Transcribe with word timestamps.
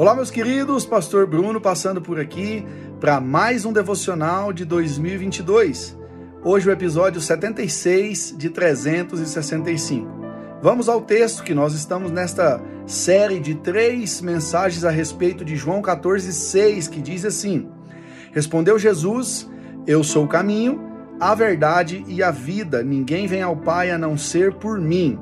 Olá, 0.00 0.14
meus 0.14 0.30
queridos, 0.30 0.86
Pastor 0.86 1.26
Bruno 1.26 1.60
passando 1.60 2.00
por 2.00 2.18
aqui 2.18 2.64
para 2.98 3.20
mais 3.20 3.66
um 3.66 3.72
devocional 3.74 4.50
de 4.50 4.64
2022. 4.64 5.94
Hoje 6.42 6.70
o 6.70 6.72
episódio 6.72 7.20
76 7.20 8.34
de 8.34 8.48
365. 8.48 10.08
Vamos 10.62 10.88
ao 10.88 11.02
texto 11.02 11.42
que 11.42 11.52
nós 11.52 11.74
estamos 11.74 12.10
nesta 12.10 12.62
série 12.86 13.38
de 13.38 13.56
três 13.56 14.22
mensagens 14.22 14.86
a 14.86 14.90
respeito 14.90 15.44
de 15.44 15.54
João 15.54 15.82
14:6, 15.82 16.88
que 16.88 17.02
diz 17.02 17.26
assim: 17.26 17.68
Respondeu 18.32 18.78
Jesus: 18.78 19.50
Eu 19.86 20.02
sou 20.02 20.24
o 20.24 20.28
caminho, 20.28 20.80
a 21.20 21.34
verdade 21.34 22.06
e 22.08 22.22
a 22.22 22.30
vida. 22.30 22.82
Ninguém 22.82 23.26
vem 23.26 23.42
ao 23.42 23.54
Pai 23.54 23.90
a 23.90 23.98
não 23.98 24.16
ser 24.16 24.54
por 24.54 24.80
mim. 24.80 25.18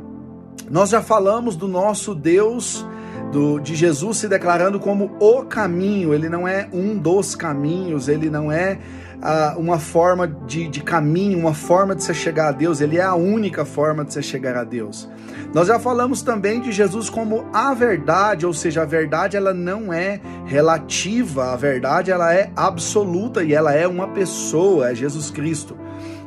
Nós 0.70 0.90
já 0.90 1.02
falamos 1.02 1.56
do 1.56 1.66
nosso 1.66 2.14
Deus 2.14 2.86
do, 3.32 3.58
de 3.58 3.74
Jesus 3.74 4.18
se 4.18 4.28
declarando 4.28 4.80
como 4.80 5.16
o 5.20 5.42
caminho, 5.42 6.14
ele 6.14 6.28
não 6.28 6.46
é 6.46 6.68
um 6.72 6.96
dos 6.96 7.34
caminhos, 7.34 8.08
ele 8.08 8.30
não 8.30 8.50
é 8.50 8.78
uh, 9.18 9.58
uma 9.58 9.78
forma 9.78 10.26
de, 10.26 10.68
de 10.68 10.82
caminho, 10.82 11.38
uma 11.38 11.54
forma 11.54 11.94
de 11.94 12.02
se 12.02 12.14
chegar 12.14 12.48
a 12.48 12.52
Deus, 12.52 12.80
ele 12.80 12.98
é 12.98 13.02
a 13.02 13.14
única 13.14 13.64
forma 13.64 14.04
de 14.04 14.14
se 14.14 14.22
chegar 14.22 14.56
a 14.56 14.64
Deus. 14.64 15.08
Nós 15.52 15.68
já 15.68 15.78
falamos 15.78 16.22
também 16.22 16.60
de 16.60 16.72
Jesus 16.72 17.08
como 17.08 17.46
a 17.52 17.72
verdade, 17.74 18.46
ou 18.46 18.52
seja, 18.52 18.82
a 18.82 18.86
verdade 18.86 19.36
ela 19.36 19.54
não 19.54 19.92
é 19.92 20.20
relativa, 20.46 21.52
a 21.52 21.56
verdade 21.56 22.10
ela 22.10 22.34
é 22.34 22.50
absoluta 22.54 23.42
e 23.42 23.54
ela 23.54 23.72
é 23.72 23.86
uma 23.86 24.08
pessoa, 24.08 24.90
é 24.90 24.94
Jesus 24.94 25.30
Cristo. 25.30 25.76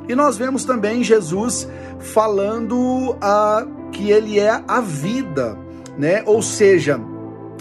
E 0.09 0.15
nós 0.15 0.37
vemos 0.37 0.65
também 0.65 1.03
Jesus 1.03 1.67
falando 1.99 3.11
uh, 3.11 3.91
que 3.91 4.09
ele 4.09 4.39
é 4.39 4.61
a 4.67 4.81
vida 4.81 5.57
né? 5.97 6.23
Ou 6.25 6.41
seja, 6.41 6.99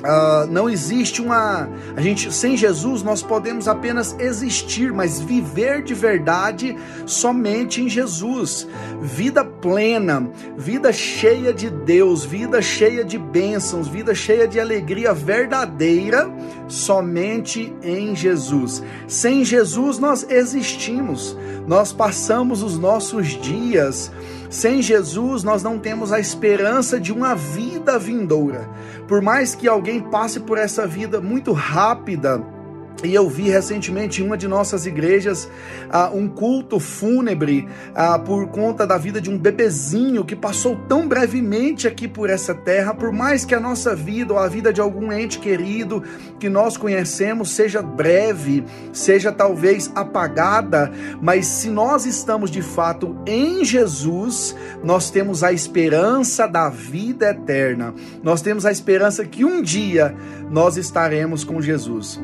Uh, 0.00 0.50
não 0.50 0.68
existe 0.68 1.20
uma. 1.20 1.68
A 1.94 2.00
gente, 2.00 2.32
sem 2.32 2.56
Jesus, 2.56 3.02
nós 3.02 3.22
podemos 3.22 3.68
apenas 3.68 4.16
existir, 4.18 4.92
mas 4.92 5.20
viver 5.20 5.82
de 5.82 5.92
verdade 5.92 6.76
somente 7.04 7.82
em 7.82 7.88
Jesus. 7.88 8.66
Vida 9.02 9.44
plena, 9.44 10.30
vida 10.56 10.92
cheia 10.92 11.52
de 11.52 11.68
Deus, 11.68 12.24
vida 12.24 12.62
cheia 12.62 13.04
de 13.04 13.18
bênçãos, 13.18 13.88
vida 13.88 14.14
cheia 14.14 14.48
de 14.48 14.58
alegria 14.58 15.12
verdadeira, 15.12 16.30
somente 16.66 17.74
em 17.82 18.16
Jesus. 18.16 18.82
Sem 19.06 19.44
Jesus, 19.44 19.98
nós 19.98 20.26
existimos, 20.30 21.36
nós 21.66 21.92
passamos 21.92 22.62
os 22.62 22.78
nossos 22.78 23.28
dias 23.28 24.10
sem 24.50 24.82
Jesus, 24.82 25.44
nós 25.44 25.62
não 25.62 25.78
temos 25.78 26.12
a 26.12 26.18
esperança 26.18 26.98
de 26.98 27.12
uma 27.12 27.36
vida 27.36 27.96
vindoura. 27.96 28.68
Por 29.06 29.22
mais 29.22 29.54
que 29.54 29.68
alguém 29.68 29.89
passe 29.98 30.40
por 30.40 30.58
essa 30.58 30.86
vida 30.86 31.22
muito 31.22 31.52
rápida, 31.52 32.38
e 33.04 33.14
eu 33.14 33.28
vi 33.28 33.48
recentemente 33.48 34.22
em 34.22 34.26
uma 34.26 34.36
de 34.36 34.46
nossas 34.46 34.86
igrejas 34.86 35.44
uh, 35.44 36.16
um 36.16 36.28
culto 36.28 36.78
fúnebre 36.78 37.68
uh, 37.90 38.20
por 38.22 38.48
conta 38.48 38.86
da 38.86 38.98
vida 38.98 39.20
de 39.20 39.30
um 39.30 39.38
bebezinho 39.38 40.24
que 40.24 40.36
passou 40.36 40.76
tão 40.88 41.08
brevemente 41.08 41.88
aqui 41.88 42.06
por 42.06 42.28
essa 42.28 42.54
terra. 42.54 42.94
Por 42.94 43.12
mais 43.12 43.44
que 43.44 43.54
a 43.54 43.60
nossa 43.60 43.94
vida 43.94 44.32
ou 44.32 44.38
a 44.38 44.48
vida 44.48 44.72
de 44.72 44.80
algum 44.80 45.12
ente 45.12 45.38
querido 45.38 46.02
que 46.38 46.48
nós 46.48 46.76
conhecemos 46.76 47.50
seja 47.50 47.82
breve, 47.82 48.64
seja 48.92 49.32
talvez 49.32 49.90
apagada, 49.94 50.90
mas 51.20 51.46
se 51.46 51.68
nós 51.68 52.06
estamos 52.06 52.50
de 52.50 52.62
fato 52.62 53.16
em 53.26 53.64
Jesus, 53.64 54.54
nós 54.82 55.10
temos 55.10 55.42
a 55.42 55.52
esperança 55.52 56.46
da 56.46 56.68
vida 56.68 57.30
eterna. 57.30 57.94
Nós 58.22 58.42
temos 58.42 58.66
a 58.66 58.72
esperança 58.72 59.24
que 59.24 59.44
um 59.44 59.62
dia 59.62 60.14
nós 60.50 60.76
estaremos 60.76 61.44
com 61.44 61.60
Jesus. 61.60 62.20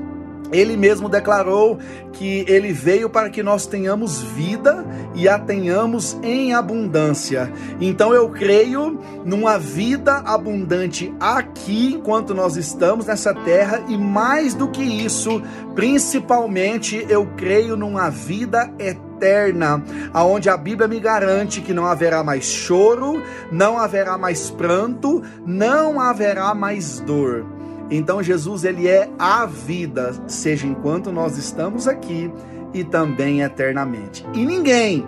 Ele 0.53 0.77
mesmo 0.77 1.09
declarou 1.09 1.79
que 2.13 2.45
ele 2.49 2.73
veio 2.73 3.11
para 3.11 3.29
que 3.29 3.43
nós 3.43 3.67
tenhamos 3.67 4.23
vida 4.23 4.85
e 5.15 5.29
a 5.29 5.39
tenhamos 5.39 6.17
em 6.23 6.55
abundância. 6.55 7.53
Então 7.81 8.15
eu 8.15 8.29
creio 8.31 8.99
numa 9.25 9.59
vida 9.59 10.17
abundante 10.25 11.15
aqui 11.21 11.95
enquanto 11.95 12.35
nós 12.35 12.57
estamos 12.57 13.07
nessa 13.07 13.35
terra 13.35 13.83
e 13.89 13.99
mais 13.99 14.55
do 14.55 14.69
que 14.69 14.83
isso, 14.83 15.43
principalmente 15.75 17.07
eu 17.09 17.27
creio 17.37 17.77
numa 17.77 18.09
vida 18.09 18.71
eterna, 18.79 19.83
aonde 20.13 20.49
a 20.49 20.57
Bíblia 20.57 20.89
me 20.89 21.01
garante 21.01 21.61
que 21.61 21.75
não 21.75 21.87
haverá 21.87 22.23
mais 22.23 22.45
choro, 22.45 23.23
não 23.51 23.79
haverá 23.79 24.17
mais 24.17 24.51
pranto, 24.51 25.23
não 25.45 26.01
haverá 26.01 26.55
mais 26.55 27.01
dor. 27.01 27.45
Então 27.91 28.23
Jesus 28.23 28.65
ele 28.65 28.89
é 28.89 29.09
a 29.19 29.47
vida, 29.47 30.15
seja 30.27 30.67
enquanto 30.67 31.13
nós 31.13 31.39
estamos 31.39 31.87
aqui 31.87 32.31
e 32.75 32.83
também 32.83 33.43
eternamente. 33.43 34.27
E 34.35 34.45
ninguém, 34.45 35.07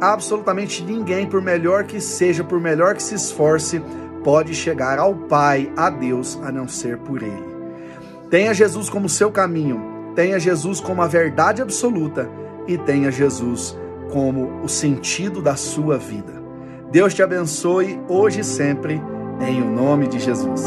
absolutamente 0.00 0.82
ninguém, 0.82 1.26
por 1.26 1.42
melhor 1.42 1.84
que 1.84 2.00
seja, 2.00 2.42
por 2.42 2.60
melhor 2.60 2.94
que 2.94 3.02
se 3.02 3.14
esforce, 3.14 3.82
pode 4.24 4.54
chegar 4.54 4.98
ao 4.98 5.14
Pai, 5.14 5.70
a 5.76 5.90
Deus, 5.90 6.38
a 6.42 6.50
não 6.50 6.66
ser 6.66 6.98
por 6.98 7.22
ele. 7.22 7.56
Tenha 8.30 8.52
Jesus 8.52 8.88
como 8.88 9.08
seu 9.08 9.30
caminho, 9.30 10.12
tenha 10.14 10.40
Jesus 10.40 10.80
como 10.80 11.02
a 11.02 11.06
verdade 11.06 11.62
absoluta 11.62 12.28
e 12.66 12.76
tenha 12.76 13.10
Jesus 13.10 13.76
como 14.10 14.62
o 14.62 14.68
sentido 14.68 15.40
da 15.42 15.54
sua 15.54 15.98
vida. 15.98 16.42
Deus 16.90 17.14
te 17.14 17.22
abençoe 17.22 18.00
hoje 18.08 18.40
e 18.40 18.44
sempre, 18.44 19.00
em 19.46 19.62
o 19.62 19.70
nome 19.70 20.08
de 20.08 20.18
Jesus. 20.18 20.62